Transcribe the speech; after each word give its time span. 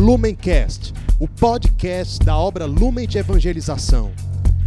Lumencast, 0.00 0.94
o 1.18 1.28
podcast 1.28 2.24
da 2.24 2.34
obra 2.34 2.64
Lumen 2.64 3.06
de 3.06 3.18
Evangelização. 3.18 4.12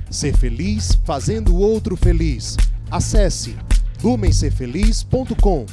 Ser 0.07 0.37
feliz 0.37 0.93
fazendo 1.03 1.55
o 1.55 1.59
outro 1.59 1.95
feliz. 1.95 2.55
Acesse 2.91 3.57
lumencerfeliz.com. 4.03 5.65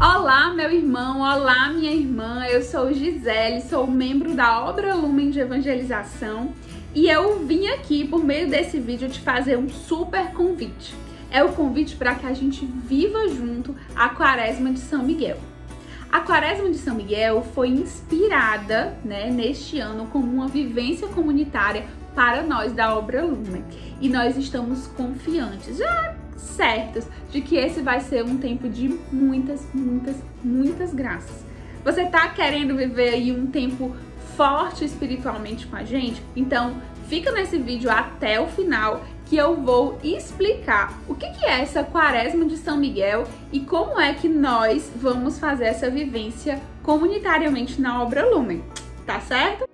Olá, 0.00 0.54
meu 0.54 0.70
irmão, 0.70 1.20
olá, 1.20 1.68
minha 1.68 1.92
irmã. 1.92 2.46
Eu 2.46 2.62
sou 2.62 2.90
Gisele, 2.94 3.60
sou 3.60 3.86
membro 3.86 4.34
da 4.34 4.64
obra 4.64 4.94
Lumen 4.94 5.30
de 5.30 5.40
Evangelização 5.40 6.52
e 6.94 7.10
eu 7.10 7.44
vim 7.44 7.66
aqui 7.66 8.08
por 8.08 8.24
meio 8.24 8.48
desse 8.48 8.80
vídeo 8.80 9.10
te 9.10 9.20
fazer 9.20 9.58
um 9.58 9.68
super 9.68 10.32
convite. 10.32 10.94
É 11.30 11.44
o 11.44 11.52
convite 11.52 11.94
para 11.94 12.14
que 12.14 12.24
a 12.24 12.32
gente 12.32 12.64
viva 12.64 13.28
junto 13.28 13.76
a 13.94 14.08
Quaresma 14.08 14.72
de 14.72 14.80
São 14.80 15.02
Miguel. 15.02 15.51
A 16.12 16.20
Quaresma 16.20 16.68
de 16.68 16.76
São 16.76 16.94
Miguel 16.94 17.42
foi 17.54 17.68
inspirada, 17.68 18.94
né, 19.02 19.30
neste 19.30 19.78
ano 19.78 20.08
como 20.08 20.30
uma 20.30 20.46
vivência 20.46 21.08
comunitária 21.08 21.86
para 22.14 22.42
nós 22.42 22.70
da 22.74 22.94
obra 22.94 23.24
Lumen. 23.24 23.64
E 23.98 24.10
nós 24.10 24.36
estamos 24.36 24.88
confiantes, 24.88 25.78
já 25.78 26.14
certos, 26.36 27.06
de 27.30 27.40
que 27.40 27.56
esse 27.56 27.80
vai 27.80 28.00
ser 28.00 28.22
um 28.26 28.36
tempo 28.36 28.68
de 28.68 28.88
muitas, 29.10 29.66
muitas, 29.72 30.16
muitas 30.44 30.92
graças. 30.92 31.46
Você 31.82 32.04
tá 32.04 32.28
querendo 32.28 32.76
viver 32.76 33.14
aí 33.14 33.32
um 33.32 33.46
tempo 33.46 33.96
forte 34.36 34.84
espiritualmente 34.84 35.66
com 35.66 35.76
a 35.76 35.82
gente? 35.82 36.22
Então, 36.36 36.76
fica 37.08 37.32
nesse 37.32 37.56
vídeo 37.56 37.90
até 37.90 38.38
o 38.38 38.48
final 38.48 39.02
que 39.32 39.38
eu 39.38 39.56
vou 39.56 39.98
explicar 40.04 41.00
o 41.08 41.14
que, 41.14 41.26
que 41.30 41.46
é 41.46 41.62
essa 41.62 41.82
quaresma 41.82 42.44
de 42.44 42.58
São 42.58 42.76
Miguel 42.76 43.26
e 43.50 43.60
como 43.60 43.98
é 43.98 44.12
que 44.12 44.28
nós 44.28 44.92
vamos 44.94 45.38
fazer 45.38 45.64
essa 45.64 45.88
vivência 45.88 46.60
comunitariamente 46.82 47.80
na 47.80 48.02
obra 48.02 48.28
Lumen, 48.28 48.62
tá 49.06 49.20
certo? 49.20 49.64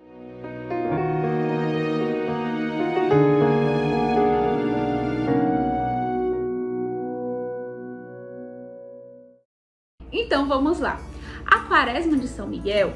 Então 10.12 10.46
vamos 10.46 10.78
lá. 10.78 11.00
A 11.44 11.58
quaresma 11.64 12.16
de 12.16 12.28
São 12.28 12.46
Miguel 12.46 12.94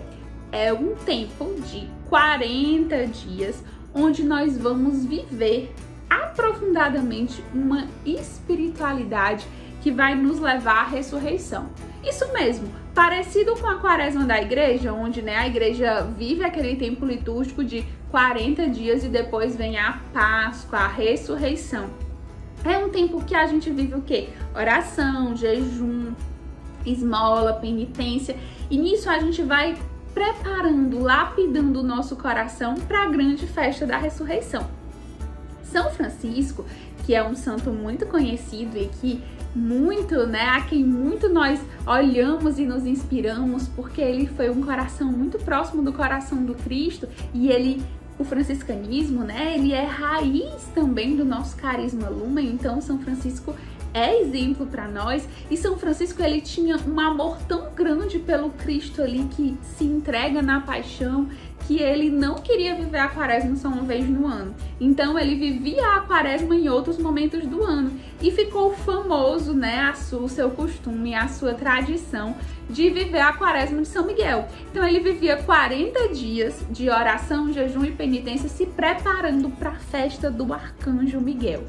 é 0.53 0.73
um 0.73 0.95
tempo 0.95 1.57
de 1.63 1.91
40 2.09 3.09
dias 3.09 3.65
onde 3.93 4.23
nós 4.23 4.57
vamos 4.57 5.05
viver 5.05 5.75
aprofundadamente 6.13 7.43
uma 7.55 7.87
espiritualidade 8.05 9.47
que 9.81 9.91
vai 9.91 10.15
nos 10.15 10.39
levar 10.39 10.83
à 10.83 10.85
ressurreição. 10.85 11.71
Isso 12.05 12.33
mesmo, 12.33 12.69
parecido 12.95 13.57
com 13.57 13.67
a 13.67 13.77
quaresma 13.77 14.25
da 14.25 14.41
igreja, 14.41 14.93
onde 14.93 15.23
né, 15.23 15.37
a 15.37 15.47
igreja 15.47 16.03
vive 16.03 16.45
aquele 16.45 16.77
tempo 16.77 17.07
litúrgico 17.07 17.65
de 17.65 17.85
40 18.11 18.69
dias 18.69 19.05
e 19.05 19.09
depois 19.09 19.57
vem 19.57 19.79
a 19.79 20.01
Páscoa, 20.13 20.81
a 20.81 20.89
ressurreição. 20.89 21.91
É 22.65 22.79
um 22.79 22.91
tempo 22.91 23.25
que 23.25 23.35
a 23.35 23.47
gente 23.47 23.71
vive 23.71 23.95
o 23.95 24.03
quê? 24.03 24.29
Oração, 24.55 25.35
jejum, 25.35 26.13
esmola, 26.85 27.55
penitência, 27.55 28.37
e 28.71 28.77
nisso 28.77 29.09
a 29.11 29.19
gente 29.19 29.43
vai 29.43 29.77
preparando, 30.15 31.01
lapidando 31.01 31.81
o 31.81 31.83
nosso 31.83 32.17
coração 32.17 32.75
para 32.75 33.05
a 33.05 33.07
grande 33.07 33.47
festa 33.47 33.87
da 33.87 33.97
ressurreição. 33.97 34.82
São 35.73 35.91
Francisco, 35.91 36.67
que 37.05 37.15
é 37.15 37.27
um 37.27 37.35
santo 37.35 37.71
muito 37.71 38.05
conhecido 38.05 38.77
e 38.77 38.89
que 39.01 39.23
muito, 39.55 40.27
né, 40.27 40.43
a 40.43 40.61
quem 40.61 40.85
muito 40.85 41.31
nós 41.31 41.59
olhamos 41.87 42.59
e 42.59 42.67
nos 42.67 42.85
inspiramos, 42.85 43.69
porque 43.69 44.01
ele 44.01 44.27
foi 44.27 44.51
um 44.51 44.63
coração 44.63 45.11
muito 45.11 45.39
próximo 45.39 45.83
do 45.83 45.93
coração 45.93 46.45
do 46.45 46.55
Cristo 46.55 47.09
e 47.33 47.49
ele 47.49 47.83
o 48.19 48.25
franciscanismo, 48.25 49.25
né, 49.25 49.55
ele 49.57 49.73
é 49.73 49.85
raiz 49.85 50.65
também 50.75 51.17
do 51.17 51.25
nosso 51.25 51.57
carisma 51.57 52.09
lumen, 52.09 52.47
então 52.47 52.81
São 52.81 52.99
Francisco 52.99 53.55
é 53.95 54.21
exemplo 54.21 54.67
para 54.67 54.89
nós. 54.89 55.27
E 55.51 55.57
São 55.57 55.77
Francisco 55.77 56.23
ele 56.23 56.41
tinha 56.41 56.77
um 56.87 56.99
amor 56.99 57.39
tão 57.49 57.73
grande 57.75 58.19
pelo 58.19 58.51
Cristo 58.51 59.03
ali 59.03 59.25
que 59.31 59.57
se 59.77 59.85
entrega 59.85 60.41
na 60.41 60.61
paixão 60.61 61.29
que 61.67 61.79
ele 61.79 62.11
não 62.11 62.37
queria 62.37 62.75
viver 62.75 62.99
a 62.99 63.09
quaresma 63.09 63.57
só 63.57 63.69
uma 63.69 63.83
vez 63.83 64.09
no 64.09 64.27
ano. 64.27 64.55
Então 64.81 65.19
ele 65.19 65.35
vivia 65.35 65.97
a 65.97 66.01
quaresma 66.01 66.55
em 66.55 66.69
outros 66.69 66.99
momentos 66.99 67.47
do 67.47 67.63
ano 67.63 67.99
e 68.21 68.31
ficou 68.31 68.75
famoso, 68.75 69.55
né, 69.55 69.81
a 69.81 69.95
sua, 69.95 70.21
o 70.21 70.29
seu 70.29 70.51
costume, 70.51 71.15
a 71.15 71.29
sua 71.29 71.55
tradição 71.55 72.35
de 72.69 72.91
viver 72.91 73.21
a 73.21 73.33
quaresma 73.33 73.83
de 73.83 73.89
São 73.89 74.07
Miguel. 74.07 74.49
Então 74.71 74.87
ele 74.87 75.01
vivia 75.01 75.37
40 75.37 76.09
dias 76.09 76.65
de 76.71 76.89
oração, 76.89 77.53
jejum 77.53 77.85
e 77.85 77.93
penitência 77.93 78.49
se 78.49 78.67
preparando 78.67 79.51
para 79.51 79.71
a 79.71 79.75
festa 79.75 80.31
do 80.31 80.53
arcanjo 80.53 81.21
Miguel 81.21 81.65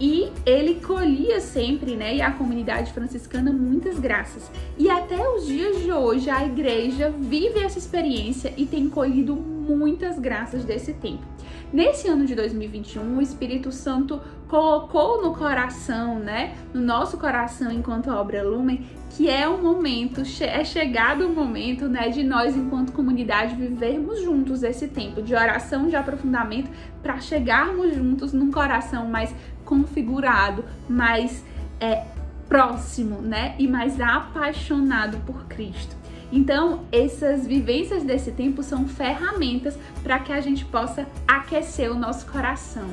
e 0.00 0.30
ele 0.46 0.76
colhia 0.76 1.40
sempre, 1.40 1.96
né, 1.96 2.16
e 2.16 2.22
a 2.22 2.30
comunidade 2.30 2.92
franciscana 2.92 3.52
muitas 3.52 3.98
graças. 3.98 4.50
E 4.76 4.88
até 4.88 5.28
os 5.28 5.46
dias 5.46 5.82
de 5.82 5.90
hoje 5.90 6.30
a 6.30 6.44
igreja 6.44 7.10
vive 7.10 7.58
essa 7.58 7.78
experiência 7.78 8.52
e 8.56 8.64
tem 8.64 8.88
colhido 8.88 9.34
muitas 9.34 10.18
graças 10.18 10.64
desse 10.64 10.92
tempo. 10.94 11.24
Nesse 11.72 12.08
ano 12.08 12.24
de 12.24 12.34
2021, 12.34 13.18
o 13.18 13.20
Espírito 13.20 13.70
Santo 13.70 14.20
colocou 14.48 15.22
no 15.22 15.34
coração, 15.34 16.18
né, 16.18 16.54
no 16.72 16.80
nosso 16.80 17.18
coração 17.18 17.70
enquanto 17.70 18.10
obra 18.10 18.42
Lumen, 18.42 18.86
que 19.10 19.28
é 19.28 19.46
o 19.46 19.62
momento, 19.62 20.22
é 20.40 20.64
chegado 20.64 21.26
o 21.26 21.28
momento, 21.28 21.86
né, 21.86 22.08
de 22.08 22.24
nós 22.24 22.56
enquanto 22.56 22.92
comunidade 22.92 23.54
vivermos 23.54 24.22
juntos 24.22 24.62
esse 24.62 24.88
tempo 24.88 25.20
de 25.20 25.34
oração, 25.34 25.86
de 25.86 25.96
aprofundamento, 25.96 26.70
para 27.02 27.20
chegarmos 27.20 27.94
juntos 27.94 28.32
num 28.32 28.50
coração 28.50 29.06
mais 29.06 29.34
configurado, 29.64 30.64
mais 30.88 31.44
é, 31.78 32.04
próximo, 32.48 33.20
né, 33.20 33.54
e 33.58 33.68
mais 33.68 34.00
apaixonado 34.00 35.18
por 35.26 35.44
Cristo. 35.44 35.96
Então, 36.30 36.84
essas 36.92 37.46
vivências 37.46 38.02
desse 38.02 38.32
tempo 38.32 38.62
são 38.62 38.86
ferramentas 38.86 39.78
para 40.02 40.18
que 40.18 40.32
a 40.32 40.40
gente 40.40 40.64
possa 40.64 41.06
aquecer 41.26 41.90
o 41.90 41.94
nosso 41.94 42.26
coração. 42.26 42.88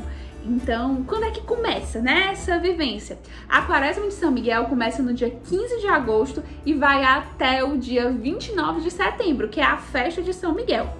Então, 0.46 1.04
quando 1.08 1.24
é 1.24 1.32
que 1.32 1.42
começa, 1.42 2.00
né, 2.00 2.30
essa 2.32 2.60
vivência? 2.60 3.18
A 3.50 3.64
Quaresma 3.64 4.08
de 4.08 4.14
São 4.14 4.32
Miguel 4.32 4.66
começa 4.66 5.02
no 5.02 5.12
dia 5.12 5.32
15 5.32 5.82
de 5.82 5.88
agosto 5.88 6.44
e 6.64 6.74
vai 6.74 7.04
até 7.04 7.64
o 7.64 7.76
dia 7.76 8.12
29 8.12 8.82
de 8.82 8.92
setembro, 8.92 9.50
que 9.50 9.60
é 9.60 9.64
a 9.64 9.78
festa 9.78 10.22
de 10.22 10.34
São 10.34 10.54
Miguel. 10.54 10.94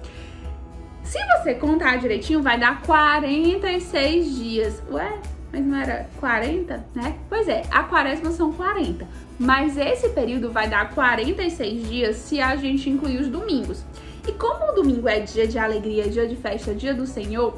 Se 1.04 1.18
você 1.38 1.54
contar 1.54 1.98
direitinho, 1.98 2.42
vai 2.42 2.58
dar 2.58 2.82
46 2.82 4.34
dias. 4.34 4.82
Ué, 4.90 5.20
mas 5.52 5.64
não 5.64 5.76
era 5.76 6.08
40, 6.18 6.84
né? 6.92 7.16
Pois 7.28 7.46
é, 7.46 7.62
a 7.70 7.84
quaresma 7.84 8.32
são 8.32 8.52
40, 8.52 9.06
mas 9.38 9.78
esse 9.78 10.08
período 10.08 10.50
vai 10.50 10.68
dar 10.68 10.90
46 10.90 11.88
dias 11.88 12.16
se 12.16 12.40
a 12.40 12.56
gente 12.56 12.90
incluir 12.90 13.20
os 13.20 13.28
domingos. 13.28 13.84
E 14.26 14.32
como 14.32 14.72
o 14.72 14.74
domingo 14.74 15.08
é 15.08 15.20
dia 15.20 15.46
de 15.46 15.56
alegria, 15.56 16.08
dia 16.08 16.26
de 16.26 16.34
festa, 16.34 16.74
dia 16.74 16.92
do 16.92 17.06
Senhor, 17.06 17.56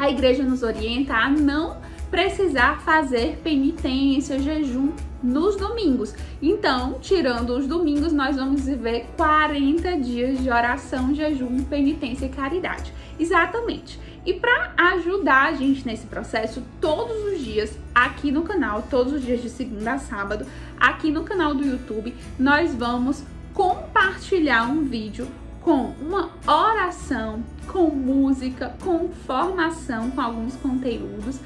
a 0.00 0.10
igreja 0.10 0.42
nos 0.42 0.62
orienta 0.62 1.14
a 1.14 1.28
não 1.28 1.76
precisar 2.10 2.80
fazer 2.80 3.38
penitência, 3.44 4.38
jejum 4.38 4.92
nos 5.22 5.56
domingos. 5.56 6.14
Então, 6.40 6.98
tirando 7.02 7.50
os 7.50 7.66
domingos, 7.66 8.10
nós 8.10 8.36
vamos 8.36 8.64
viver 8.64 9.06
40 9.18 9.98
dias 9.98 10.42
de 10.42 10.48
oração, 10.48 11.14
jejum, 11.14 11.62
penitência 11.64 12.24
e 12.24 12.28
caridade. 12.30 12.94
Exatamente. 13.18 14.00
E 14.24 14.32
para 14.32 14.72
ajudar 14.94 15.50
a 15.50 15.52
gente 15.52 15.86
nesse 15.86 16.06
processo, 16.06 16.62
todos 16.80 17.34
os 17.34 17.44
dias 17.44 17.78
aqui 17.94 18.32
no 18.32 18.42
canal, 18.42 18.86
todos 18.88 19.12
os 19.12 19.22
dias 19.22 19.42
de 19.42 19.50
segunda 19.50 19.92
a 19.92 19.98
sábado, 19.98 20.46
aqui 20.78 21.10
no 21.10 21.24
canal 21.24 21.54
do 21.54 21.64
YouTube, 21.64 22.14
nós 22.38 22.74
vamos 22.74 23.22
compartilhar 23.52 24.64
um 24.64 24.82
vídeo 24.82 25.28
com 25.62 25.94
uma 26.00 26.30
oração, 26.46 27.42
com 27.66 27.88
música, 27.90 28.74
com 28.82 29.08
formação, 29.26 30.10
com 30.10 30.20
alguns 30.20 30.56
conteúdos 30.56 31.38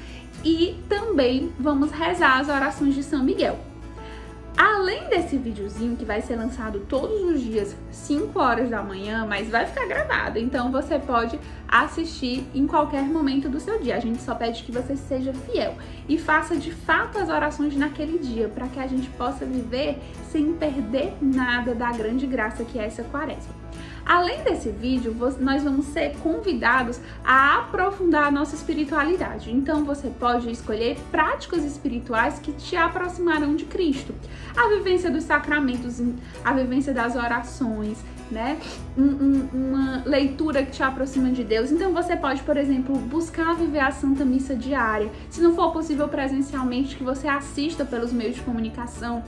e 0.43 0.79
também 0.87 1.51
vamos 1.59 1.91
rezar 1.91 2.39
as 2.39 2.49
orações 2.49 2.95
de 2.95 3.03
São 3.03 3.23
Miguel. 3.23 3.59
Além 4.57 5.09
desse 5.09 5.37
videozinho 5.37 5.97
que 5.97 6.05
vai 6.05 6.21
ser 6.21 6.37
lançado 6.37 6.79
todos 6.87 7.21
os 7.23 7.41
dias, 7.41 7.75
5 7.91 8.39
horas 8.39 8.69
da 8.69 8.81
manhã, 8.81 9.25
mas 9.27 9.49
vai 9.49 9.65
ficar 9.65 9.85
gravado, 9.85 10.39
então 10.39 10.71
você 10.71 10.97
pode 10.97 11.37
assistir 11.83 12.45
em 12.53 12.65
qualquer 12.65 13.03
momento 13.03 13.49
do 13.49 13.59
seu 13.59 13.79
dia. 13.79 13.95
A 13.95 13.99
gente 13.99 14.21
só 14.21 14.33
pede 14.35 14.63
que 14.63 14.71
você 14.71 14.95
seja 14.95 15.33
fiel 15.33 15.75
e 16.07 16.17
faça 16.17 16.55
de 16.55 16.71
fato 16.71 17.17
as 17.17 17.29
orações 17.29 17.75
naquele 17.75 18.17
dia, 18.17 18.47
para 18.47 18.67
que 18.67 18.79
a 18.79 18.87
gente 18.87 19.09
possa 19.11 19.45
viver 19.45 19.99
sem 20.31 20.53
perder 20.53 21.13
nada 21.21 21.75
da 21.75 21.91
grande 21.91 22.25
graça 22.25 22.63
que 22.63 22.79
é 22.79 22.85
essa 22.85 23.03
quaresma. 23.03 23.53
Além 24.05 24.43
desse 24.43 24.69
vídeo, 24.69 25.15
nós 25.39 25.63
vamos 25.63 25.87
ser 25.87 26.15
convidados 26.17 26.99
a 27.23 27.57
aprofundar 27.57 28.27
a 28.27 28.31
nossa 28.31 28.55
espiritualidade. 28.55 29.51
Então 29.51 29.83
você 29.83 30.09
pode 30.09 30.51
escolher 30.51 30.95
práticas 31.09 31.65
espirituais 31.65 32.37
que 32.37 32.53
te 32.53 32.75
aproximarão 32.75 33.55
de 33.55 33.65
Cristo. 33.65 34.13
A 34.55 34.69
vivência 34.69 35.09
dos 35.09 35.23
sacramentos, 35.23 35.99
a 36.43 36.53
vivência 36.53 36.93
das 36.93 37.15
orações, 37.15 37.97
né? 38.31 38.59
Um, 38.97 39.03
um, 39.03 39.49
uma 39.53 40.03
leitura 40.05 40.63
que 40.63 40.71
te 40.71 40.83
aproxima 40.83 41.29
de 41.31 41.43
Deus. 41.43 41.71
Então 41.71 41.93
você 41.93 42.15
pode, 42.15 42.41
por 42.43 42.57
exemplo, 42.57 42.95
buscar 42.97 43.55
viver 43.55 43.79
a 43.79 43.91
Santa 43.91 44.25
Missa 44.25 44.55
diária. 44.55 45.09
Se 45.29 45.41
não 45.41 45.55
for 45.55 45.71
possível 45.71 46.07
presencialmente, 46.07 46.95
que 46.95 47.03
você 47.03 47.27
assista 47.27 47.85
pelos 47.85 48.11
meios 48.11 48.35
de 48.35 48.41
comunicação. 48.41 49.23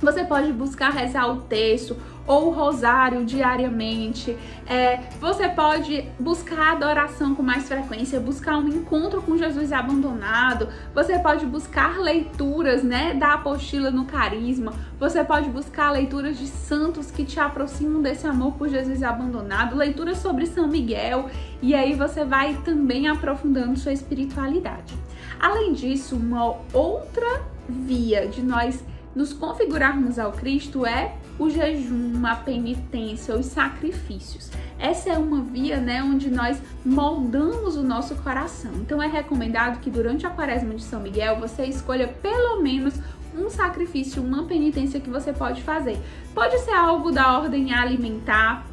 Você 0.00 0.24
pode 0.24 0.52
buscar 0.52 0.90
rezar 0.90 1.28
o 1.28 1.42
texto 1.42 1.96
ou 2.26 2.50
rosário 2.50 3.24
diariamente. 3.24 4.36
É, 4.66 5.00
você 5.20 5.48
pode 5.48 6.08
buscar 6.18 6.72
adoração 6.72 7.34
com 7.34 7.42
mais 7.42 7.66
frequência, 7.68 8.20
buscar 8.20 8.56
um 8.58 8.68
encontro 8.68 9.20
com 9.22 9.36
Jesus 9.36 9.72
abandonado. 9.72 10.68
Você 10.94 11.18
pode 11.18 11.44
buscar 11.46 11.98
leituras, 11.98 12.82
né, 12.82 13.14
da 13.14 13.34
apostila 13.34 13.90
no 13.90 14.04
carisma. 14.04 14.72
Você 14.98 15.24
pode 15.24 15.48
buscar 15.48 15.90
leituras 15.90 16.38
de 16.38 16.46
santos 16.46 17.10
que 17.10 17.24
te 17.24 17.40
aproximam 17.40 18.00
desse 18.00 18.26
amor 18.26 18.52
por 18.52 18.68
Jesus 18.68 19.02
abandonado, 19.02 19.76
leituras 19.76 20.18
sobre 20.18 20.46
São 20.46 20.68
Miguel, 20.68 21.28
e 21.60 21.74
aí 21.74 21.94
você 21.94 22.24
vai 22.24 22.54
também 22.64 23.08
aprofundando 23.08 23.78
sua 23.78 23.92
espiritualidade. 23.92 24.94
Além 25.40 25.72
disso, 25.72 26.14
uma 26.14 26.54
outra 26.72 27.42
via 27.68 28.28
de 28.28 28.42
nós 28.42 28.84
nos 29.14 29.32
configurarmos 29.32 30.18
ao 30.18 30.32
Cristo 30.32 30.86
é 30.86 31.14
o 31.38 31.48
jejum, 31.50 32.24
a 32.26 32.36
penitência, 32.36 33.36
os 33.36 33.46
sacrifícios. 33.46 34.50
Essa 34.78 35.10
é 35.10 35.18
uma 35.18 35.42
via, 35.42 35.78
né, 35.78 36.02
onde 36.02 36.30
nós 36.30 36.60
moldamos 36.84 37.76
o 37.76 37.82
nosso 37.82 38.14
coração. 38.16 38.72
Então 38.76 39.02
é 39.02 39.06
recomendado 39.06 39.80
que 39.80 39.90
durante 39.90 40.26
a 40.26 40.30
quaresma 40.30 40.74
de 40.74 40.82
São 40.82 41.00
Miguel 41.00 41.38
você 41.38 41.64
escolha 41.64 42.08
pelo 42.08 42.62
menos 42.62 42.94
um 43.36 43.48
sacrifício, 43.48 44.22
uma 44.22 44.44
penitência 44.44 45.00
que 45.00 45.08
você 45.08 45.32
pode 45.32 45.62
fazer. 45.62 45.98
Pode 46.34 46.58
ser 46.60 46.72
algo 46.72 47.10
da 47.10 47.38
ordem 47.38 47.72
alimentar, 47.72 48.66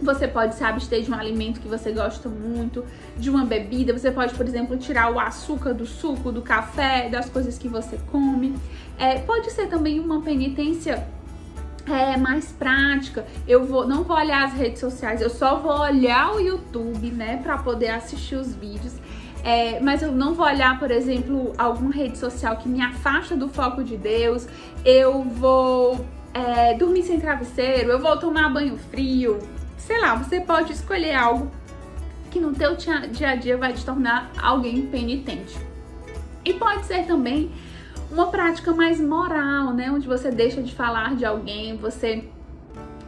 você 0.00 0.28
pode 0.28 0.54
se 0.54 0.64
abster 0.64 1.02
de 1.02 1.10
um 1.10 1.14
alimento 1.14 1.60
que 1.60 1.68
você 1.68 1.92
gosta 1.92 2.28
muito, 2.28 2.84
de 3.16 3.30
uma 3.30 3.44
bebida. 3.44 3.96
Você 3.96 4.10
pode, 4.10 4.34
por 4.34 4.46
exemplo, 4.46 4.76
tirar 4.76 5.12
o 5.12 5.18
açúcar 5.18 5.72
do 5.72 5.86
suco, 5.86 6.30
do 6.30 6.42
café, 6.42 7.08
das 7.08 7.28
coisas 7.28 7.58
que 7.58 7.68
você 7.68 7.98
come. 8.10 8.54
É, 8.98 9.18
pode 9.20 9.50
ser 9.50 9.68
também 9.68 10.00
uma 10.00 10.20
penitência 10.20 11.06
é 11.86 12.16
mais 12.16 12.50
prática. 12.52 13.26
Eu 13.46 13.64
vou, 13.64 13.86
não 13.86 14.04
vou 14.04 14.16
olhar 14.16 14.44
as 14.44 14.54
redes 14.54 14.80
sociais, 14.80 15.20
eu 15.20 15.30
só 15.30 15.56
vou 15.56 15.80
olhar 15.80 16.34
o 16.34 16.40
YouTube, 16.40 17.10
né, 17.10 17.38
para 17.42 17.58
poder 17.58 17.90
assistir 17.90 18.36
os 18.36 18.54
vídeos. 18.54 18.94
É, 19.42 19.78
mas 19.80 20.00
eu 20.00 20.10
não 20.10 20.32
vou 20.32 20.46
olhar, 20.46 20.78
por 20.78 20.90
exemplo, 20.90 21.52
alguma 21.58 21.92
rede 21.92 22.16
social 22.16 22.56
que 22.56 22.66
me 22.66 22.80
afasta 22.80 23.36
do 23.36 23.48
foco 23.48 23.84
de 23.84 23.96
Deus. 23.96 24.48
Eu 24.82 25.22
vou 25.22 26.02
é, 26.32 26.72
dormir 26.74 27.02
sem 27.02 27.20
travesseiro, 27.20 27.90
eu 27.90 27.98
vou 27.98 28.16
tomar 28.16 28.48
banho 28.48 28.78
frio. 28.90 29.38
Sei 29.84 30.00
lá, 30.00 30.14
você 30.14 30.40
pode 30.40 30.72
escolher 30.72 31.14
algo 31.14 31.50
que 32.30 32.40
no 32.40 32.54
teu 32.54 32.74
dia 32.74 33.28
a 33.28 33.36
dia 33.36 33.58
vai 33.58 33.74
te 33.74 33.84
tornar 33.84 34.32
alguém 34.40 34.86
penitente. 34.86 35.58
E 36.42 36.54
pode 36.54 36.86
ser 36.86 37.06
também 37.06 37.52
uma 38.10 38.28
prática 38.28 38.72
mais 38.72 38.98
moral, 38.98 39.74
né? 39.74 39.90
Onde 39.90 40.08
você 40.08 40.30
deixa 40.30 40.62
de 40.62 40.74
falar 40.74 41.14
de 41.16 41.26
alguém, 41.26 41.76
você 41.76 42.26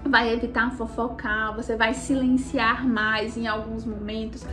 vai 0.04 0.30
evitar 0.30 0.70
fofocar, 0.72 1.56
você 1.56 1.76
vai 1.76 1.94
silenciar 1.94 2.86
mais 2.86 3.38
em 3.38 3.46
alguns 3.46 3.86
momentos. 3.86 4.44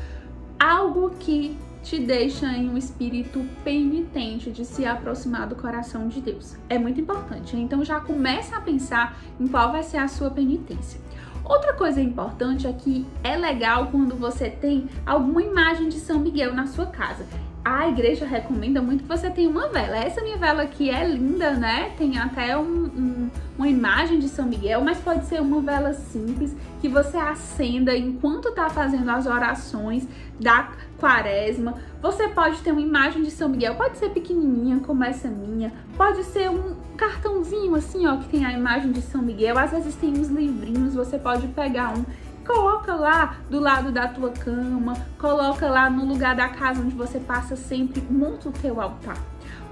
Algo 0.58 1.10
que 1.20 1.58
te 1.84 2.00
deixa 2.00 2.48
em 2.48 2.70
um 2.70 2.78
espírito 2.78 3.46
penitente 3.66 4.50
de 4.50 4.64
se 4.64 4.86
aproximar 4.86 5.46
do 5.46 5.58
coração 5.58 6.08
de 6.08 6.22
Deus. 6.22 6.56
É 6.70 6.80
muito 6.80 7.02
importante. 7.02 7.58
Então 7.58 7.84
já 7.84 8.00
começa 8.00 8.56
a 8.56 8.62
pensar 8.62 9.18
em 9.38 9.46
qual 9.46 9.74
vai 9.74 9.84
ser 9.84 9.98
a 9.98 10.08
sua 10.08 10.32
penitência. 10.32 11.02
Outra 11.44 11.74
coisa 11.74 12.02
importante 12.02 12.66
é 12.68 12.74
que 12.74 13.06
é 13.24 13.36
legal 13.36 13.88
quando 13.88 14.16
você 14.16 14.50
tem 14.50 14.88
alguma 15.06 15.42
imagem 15.42 15.90
de 15.90 16.00
São 16.00 16.20
Miguel 16.20 16.54
na 16.54 16.68
sua 16.68 16.86
casa 16.86 17.26
a 17.64 17.88
igreja 17.88 18.26
recomenda 18.26 18.82
muito 18.82 19.04
que 19.04 19.08
você 19.08 19.30
tenha 19.30 19.50
uma 19.50 19.70
vela. 19.70 19.96
Essa 19.98 20.22
minha 20.22 20.38
vela 20.38 20.64
aqui 20.64 20.90
é 20.90 21.08
linda, 21.08 21.52
né? 21.54 21.94
Tem 21.98 22.18
até 22.18 22.58
um, 22.58 22.86
um, 22.86 23.32
uma 23.58 23.68
imagem 23.68 24.20
de 24.20 24.28
São 24.28 24.46
Miguel, 24.46 24.82
mas 24.82 24.98
pode 24.98 25.26
ser 25.26 25.42
uma 25.42 25.62
vela 25.62 25.94
simples 25.94 26.56
que 26.82 26.90
você 26.90 27.18
acenda 27.18 27.96
enquanto 27.96 28.52
tá 28.52 28.70
fazendo 28.70 29.10
as 29.10 29.26
orações 29.26 30.08
da 30.40 30.72
quaresma. 30.98 31.76
Você 32.02 32.28
pode 32.30 32.62
ter 32.62 32.72
uma 32.72 32.82
imagem 32.82 33.24
de 33.24 33.32
São 33.32 33.50
Miguel, 33.50 33.76
pode 33.76 33.98
ser 33.98 34.10
pequenininha 34.10 34.80
como 34.80 35.04
essa 35.04 35.28
minha, 35.28 35.72
pode 35.96 36.24
ser 36.24 36.50
um 36.50 36.76
cartãozinho 36.98 37.76
assim, 37.76 38.08
ó, 38.08 38.18
que 38.18 38.30
tem 38.30 38.46
a 38.46 38.52
imagem 38.52 38.92
de 38.92 39.02
São 39.02 39.22
Miguel. 39.22 39.58
Às 39.58 39.72
vezes 39.72 39.96
tem 39.96 40.12
uns 40.12 40.30
livrinhos, 40.30 40.96
você 40.96 41.18
pode 41.18 41.48
pegar 41.50 41.94
um 41.98 42.04
Coloca 42.46 42.94
lá 42.94 43.38
do 43.50 43.58
lado 43.60 43.90
da 43.90 44.08
tua 44.08 44.30
cama, 44.30 44.94
coloca 45.18 45.70
lá 45.70 45.90
no 45.90 46.06
lugar 46.06 46.36
da 46.36 46.50
casa 46.50 46.82
onde 46.82 46.94
você 46.94 47.18
passa 47.18 47.56
sempre, 47.56 48.02
monta 48.10 48.50
o 48.50 48.52
teu 48.52 48.82
altar. 48.82 49.18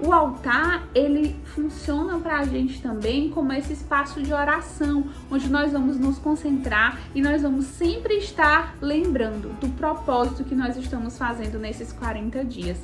O 0.04 0.12
altar, 0.12 0.88
ele 0.92 1.36
funciona 1.44 2.18
para 2.18 2.40
a 2.40 2.44
gente 2.44 2.82
também 2.82 3.30
como 3.30 3.52
esse 3.52 3.72
espaço 3.72 4.20
de 4.20 4.32
oração, 4.32 5.04
onde 5.30 5.48
nós 5.48 5.70
vamos 5.70 5.96
nos 5.96 6.18
concentrar 6.18 6.98
e 7.14 7.22
nós 7.22 7.42
vamos 7.42 7.66
sempre 7.66 8.14
estar 8.14 8.76
lembrando 8.80 9.50
do 9.60 9.68
propósito 9.68 10.42
que 10.42 10.56
nós 10.56 10.76
estamos 10.76 11.16
fazendo 11.16 11.56
nesses 11.56 11.92
40 11.92 12.44
dias. 12.44 12.78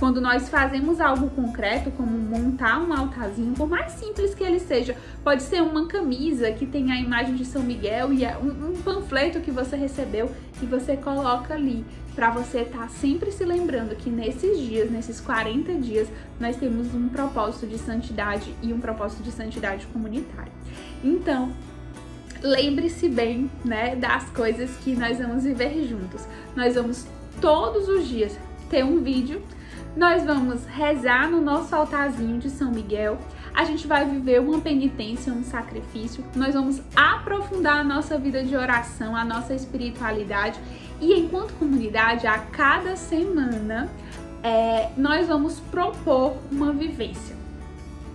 Quando 0.00 0.20
nós 0.20 0.48
fazemos 0.48 1.00
algo 1.00 1.30
concreto, 1.30 1.92
como 1.92 2.10
montar 2.10 2.80
um 2.80 2.92
altarzinho, 2.92 3.54
por 3.54 3.68
mais 3.68 3.92
simples 3.92 4.34
que 4.34 4.42
ele 4.42 4.58
seja, 4.58 4.96
pode 5.22 5.44
ser 5.44 5.62
uma 5.62 5.86
camisa 5.86 6.50
que 6.50 6.66
tem 6.66 6.90
a 6.90 7.00
imagem 7.00 7.36
de 7.36 7.44
São 7.44 7.62
Miguel 7.62 8.12
e 8.12 8.24
é 8.24 8.36
um, 8.36 8.70
um 8.70 8.82
panfleto 8.82 9.38
que 9.40 9.52
você 9.52 9.76
recebeu 9.76 10.28
que 10.58 10.66
você 10.66 10.96
coloca 10.96 11.54
ali 11.54 11.84
para 12.14 12.30
você 12.30 12.60
estar 12.60 12.78
tá 12.78 12.88
sempre 12.88 13.32
se 13.32 13.44
lembrando 13.44 13.96
que 13.96 14.08
nesses 14.08 14.58
dias, 14.58 14.90
nesses 14.90 15.20
40 15.20 15.74
dias, 15.74 16.08
nós 16.38 16.56
temos 16.56 16.94
um 16.94 17.08
propósito 17.08 17.66
de 17.66 17.76
santidade 17.78 18.54
e 18.62 18.72
um 18.72 18.80
propósito 18.80 19.22
de 19.22 19.32
santidade 19.32 19.86
comunitária. 19.86 20.52
Então, 21.02 21.52
lembre-se 22.40 23.08
bem, 23.08 23.50
né, 23.64 23.96
das 23.96 24.30
coisas 24.30 24.70
que 24.76 24.94
nós 24.94 25.18
vamos 25.18 25.42
viver 25.42 25.86
juntos. 25.88 26.26
Nós 26.54 26.74
vamos 26.74 27.06
todos 27.40 27.88
os 27.88 28.06
dias 28.06 28.38
ter 28.70 28.84
um 28.84 29.02
vídeo, 29.02 29.42
nós 29.96 30.24
vamos 30.24 30.64
rezar 30.66 31.30
no 31.30 31.40
nosso 31.40 31.74
altarzinho 31.74 32.38
de 32.38 32.50
São 32.50 32.70
Miguel, 32.70 33.18
a 33.54 33.64
gente 33.64 33.86
vai 33.86 34.04
viver 34.04 34.40
uma 34.40 34.60
penitência, 34.60 35.32
um 35.32 35.44
sacrifício, 35.44 36.24
nós 36.34 36.54
vamos 36.54 36.82
aprofundar 36.96 37.78
a 37.78 37.84
nossa 37.84 38.18
vida 38.18 38.42
de 38.42 38.56
oração, 38.56 39.14
a 39.14 39.24
nossa 39.24 39.54
espiritualidade. 39.54 40.58
E 41.00 41.14
enquanto 41.14 41.52
comunidade, 41.54 42.26
a 42.26 42.38
cada 42.38 42.96
semana, 42.96 43.88
é, 44.42 44.90
nós 44.96 45.28
vamos 45.28 45.60
propor 45.60 46.36
uma 46.50 46.72
vivência 46.72 47.43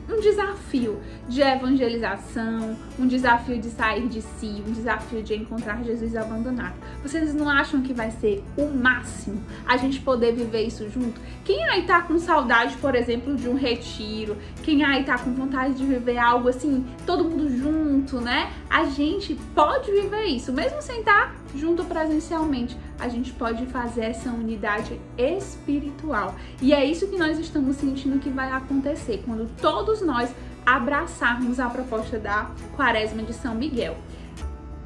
um 0.10 0.20
desafio 0.20 1.00
de 1.28 1.42
evangelização, 1.42 2.76
um 2.98 3.08
desafio 3.08 3.60
de 3.60 3.70
sair 3.70 4.08
de 4.08 4.22
si, 4.22 4.64
um 4.68 4.72
desafio 4.72 5.22
de 5.22 5.36
encontrar 5.36 5.84
Jesus 5.84 6.16
abandonado. 6.16 6.74
Vocês 7.04 7.34
não 7.34 7.48
acham 7.48 7.82
que 7.82 7.94
vai 7.94 8.10
ser 8.12 8.44
o 8.58 8.66
máximo 8.66 9.42
a 9.66 9.78
gente 9.78 10.00
poder 10.02 10.34
viver 10.34 10.64
isso 10.64 10.90
junto? 10.90 11.22
Quem 11.46 11.64
aí 11.70 11.84
tá 11.84 12.02
com 12.02 12.18
saudade, 12.18 12.76
por 12.78 12.96
exemplo, 12.96 13.36
de 13.36 13.48
um 13.48 13.56
retiro? 13.56 14.36
Quem 14.64 14.84
aí 14.84 15.04
tá 15.04 15.18
com 15.18 15.32
vontade 15.34 15.76
de 15.76 15.86
viver 15.86 16.18
algo 16.18 16.50
assim, 16.50 16.86
todo 17.06 17.24
mundo 17.24 17.50
junto, 17.50 18.20
né? 18.20 18.52
A 18.70 18.86
gente 18.86 19.36
pode 19.54 19.92
viver 19.92 20.26
isso, 20.26 20.52
mesmo 20.52 20.82
sem 20.82 21.00
estar 21.00 21.39
junto 21.56 21.84
presencialmente. 21.84 22.78
A 23.00 23.08
gente 23.08 23.32
pode 23.34 23.66
fazer 23.68 24.06
essa 24.06 24.30
unidade 24.30 25.00
espiritual. 25.18 26.36
E 26.62 26.74
é 26.74 26.84
isso 26.86 27.08
que 27.08 27.18
nós 27.18 27.40
estamos 27.40 27.78
sentindo 27.78 28.20
que 28.20 28.30
vai 28.30 28.52
acontecer 28.52 29.24
quando 29.26 29.50
todos 29.58 30.02
nós 30.02 30.34
abraçarmos 30.66 31.60
a 31.60 31.70
proposta 31.70 32.20
da 32.20 32.52
Quaresma 32.76 33.24
de 33.24 33.34
São 33.34 33.56
Miguel. 33.56 33.98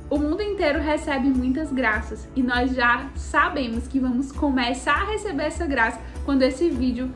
O 0.10 0.18
mundo 0.18 0.42
inteiro 0.42 0.80
recebe 0.80 1.28
muitas 1.30 1.72
graças 1.72 2.28
e 2.36 2.44
nós 2.44 2.76
já 2.76 3.10
sabemos 3.16 3.88
que 3.88 4.00
vamos 4.00 4.32
começar 4.32 5.02
a 5.02 5.06
receber 5.06 5.44
essa 5.44 5.66
graça 5.66 6.00
quando 6.24 6.44
esse 6.44 6.70
vídeo 6.70 7.12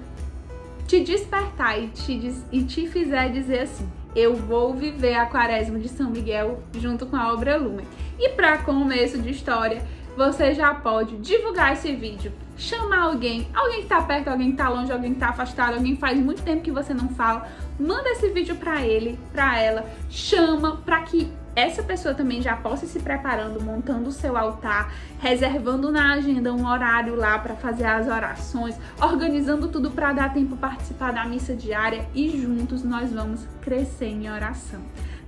te 0.88 1.02
despertar 1.02 1.80
e 1.82 1.90
te, 1.90 2.34
e 2.52 2.64
te 2.64 2.88
fizer 2.88 3.30
dizer 3.30 3.60
assim: 3.60 3.88
eu 4.18 4.34
vou 4.34 4.74
viver 4.74 5.14
a 5.14 5.28
Quaresma 5.28 5.78
de 5.78 5.88
São 5.88 6.10
Miguel 6.10 6.64
junto 6.74 7.06
com 7.06 7.16
a 7.16 7.32
obra 7.32 7.56
Lumen. 7.56 7.86
E 8.18 8.30
para 8.30 8.58
começo 8.58 9.20
de 9.20 9.30
história, 9.30 9.86
você 10.18 10.56
já 10.56 10.74
pode 10.74 11.18
divulgar 11.18 11.74
esse 11.74 11.94
vídeo, 11.96 12.34
chamar 12.58 13.04
alguém, 13.04 13.48
alguém 13.54 13.84
que 13.84 13.88
tá 13.88 14.02
perto, 14.02 14.30
alguém 14.30 14.50
que 14.50 14.58
tá 14.58 14.70
longe, 14.70 14.92
alguém 14.92 15.14
que 15.14 15.20
tá 15.20 15.30
afastado, 15.30 15.76
alguém 15.76 15.94
que 15.94 16.02
faz 16.02 16.18
muito 16.18 16.42
tempo 16.42 16.64
que 16.64 16.72
você 16.72 16.96
não 16.96 17.10
fala, 17.10 17.48
manda 17.80 18.10
esse 18.10 18.28
vídeo 18.30 18.56
para 18.56 18.84
ele, 18.84 19.20
para 19.32 19.60
ela, 19.60 19.86
chama 20.10 20.78
para 20.78 21.04
que 21.04 21.32
essa 21.58 21.82
pessoa 21.82 22.14
também 22.14 22.40
já 22.40 22.56
possa 22.56 22.86
ir 22.86 22.88
se 22.88 23.00
preparando, 23.00 23.60
montando 23.60 24.10
o 24.10 24.12
seu 24.12 24.38
altar, 24.38 24.94
reservando 25.18 25.92
na 25.92 26.14
agenda 26.14 26.54
um 26.54 26.68
horário 26.68 27.16
lá 27.16 27.40
para 27.40 27.56
fazer 27.56 27.86
as 27.86 28.08
orações, 28.08 28.80
organizando 29.02 29.68
tudo 29.68 29.90
para 29.90 30.14
dar 30.14 30.32
tempo 30.32 30.56
participar 30.56 31.12
da 31.12 31.26
missa 31.26 31.56
diária 31.56 32.08
e 32.14 32.30
juntos 32.30 32.84
nós 32.84 33.12
vamos 33.12 33.48
crescer 33.60 34.06
em 34.06 34.30
oração. 34.30 34.80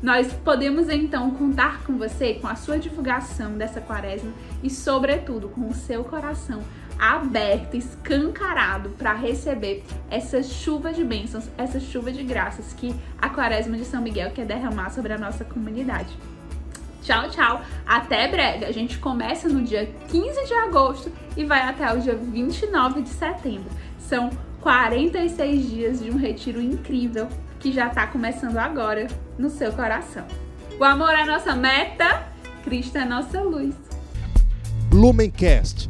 Nós 0.03 0.31
podemos 0.31 0.87
então 0.87 1.31
contar 1.31 1.81
com 1.83 1.97
você, 1.97 2.35
com 2.35 2.47
a 2.47 2.55
sua 2.55 2.77
divulgação 2.77 3.53
dessa 3.53 3.81
quaresma 3.81 4.31
e, 4.61 4.69
sobretudo, 4.69 5.49
com 5.49 5.67
o 5.67 5.73
seu 5.73 6.03
coração 6.03 6.61
aberto, 6.99 7.75
escancarado 7.75 8.89
para 8.89 9.13
receber 9.13 9.83
essa 10.09 10.43
chuva 10.43 10.91
de 10.91 11.03
bênçãos, 11.03 11.49
essa 11.57 11.79
chuva 11.79 12.11
de 12.11 12.23
graças 12.23 12.73
que 12.73 12.93
a 13.17 13.29
quaresma 13.29 13.77
de 13.77 13.85
São 13.85 14.01
Miguel 14.01 14.31
quer 14.31 14.45
derramar 14.45 14.89
sobre 14.89 15.13
a 15.13 15.17
nossa 15.17 15.45
comunidade. 15.45 16.09
Tchau, 17.01 17.29
tchau. 17.29 17.61
Até 17.85 18.27
breve. 18.27 18.65
A 18.65 18.71
gente 18.71 18.99
começa 18.99 19.47
no 19.47 19.63
dia 19.63 19.89
15 20.09 20.45
de 20.45 20.53
agosto 20.53 21.11
e 21.35 21.45
vai 21.45 21.61
até 21.61 21.91
o 21.93 21.99
dia 21.99 22.15
29 22.15 23.01
de 23.01 23.09
setembro. 23.09 23.69
São 23.97 24.29
46 24.61 25.69
dias 25.69 26.03
de 26.03 26.11
um 26.11 26.17
retiro 26.17 26.61
incrível 26.61 27.27
que 27.59 27.71
já 27.71 27.87
está 27.87 28.07
começando 28.07 28.57
agora 28.57 29.07
no 29.37 29.49
seu 29.49 29.71
coração. 29.71 30.25
O 30.79 30.83
amor 30.83 31.11
é 31.11 31.25
nossa 31.25 31.55
meta, 31.55 32.27
Cristo 32.63 32.97
é 32.97 33.05
nossa 33.05 33.41
luz. 33.41 33.75
Lumencast, 34.91 35.89